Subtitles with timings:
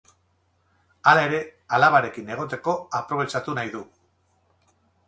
[1.11, 1.41] Hala ere,
[1.79, 3.87] alabarekin egoteko aprobetxatu nahi du.